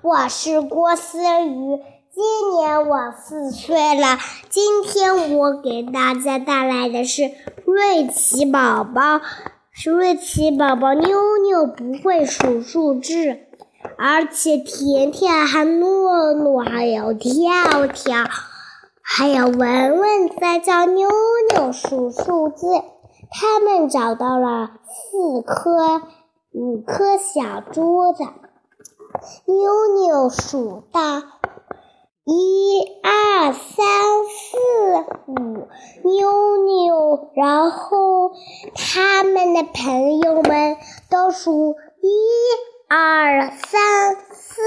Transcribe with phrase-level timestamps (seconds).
[0.00, 1.80] 我是郭思雨，
[2.14, 4.16] 今年我四岁了。
[4.48, 7.32] 今天我给大家带来的是
[7.64, 9.20] 瑞奇宝宝。
[9.72, 13.38] 是瑞奇宝宝妞妞不会数数字，
[13.96, 18.24] 而且甜甜还诺诺，还有跳跳，
[19.02, 21.08] 还有文文在教妞
[21.52, 22.66] 妞数数字。
[23.30, 26.02] 他们找到了四颗、
[26.52, 28.22] 五颗小桌子。
[29.46, 31.22] 妞妞数到
[32.24, 33.86] 一二三
[34.24, 34.58] 四
[35.26, 35.68] 五，
[36.04, 38.32] 妞妞，然后
[38.74, 40.76] 他们的朋友们
[41.10, 42.08] 都数一
[42.88, 44.62] 二三四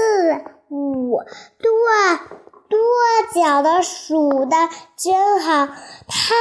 [0.68, 1.18] 五，
[1.58, 2.16] 跺
[2.68, 2.78] 跺
[3.32, 4.56] 脚的数的
[4.96, 5.66] 真好。
[5.66, 6.34] 他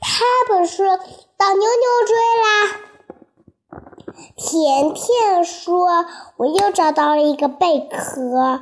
[0.00, 2.91] 他们说到妞妞追啦。
[4.36, 8.60] 甜甜说：“我又找到了一个贝壳。”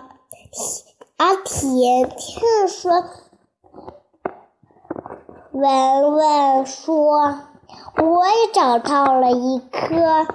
[1.17, 3.05] 而甜甜说
[5.53, 7.39] ：“文文说，
[7.97, 10.27] 我也找到了一颗。”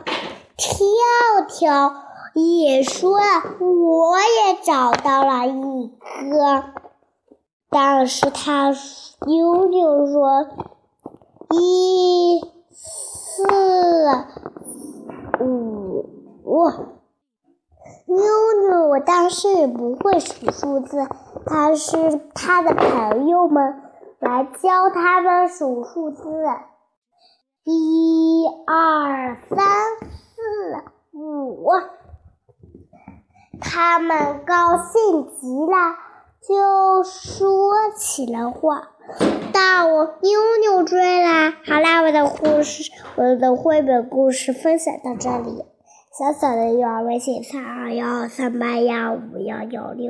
[0.58, 0.78] 跳
[1.48, 1.96] 跳
[2.34, 3.18] 也说
[3.60, 6.64] ：“我也找到了一颗。”
[7.70, 8.74] 但是他
[9.26, 10.48] 妞妞说
[11.52, 13.44] ：“一四。”
[15.42, 16.06] 五，
[18.08, 18.18] 妞
[18.70, 21.08] 妞，我当时不会数数字，
[21.46, 23.82] 他是他的朋友们
[24.20, 26.24] 来教他们数数字，
[27.64, 29.58] 一二三
[30.00, 31.68] 四五，
[33.60, 35.96] 他们高兴极了，
[36.48, 38.90] 就说起了话。
[39.54, 41.54] 到我妞妞追啦！
[41.66, 45.64] 好啦，我的故事，我的绘本故事分享到这里。
[46.18, 50.04] 小小的幼儿微信：三二幺三八幺五幺幺六。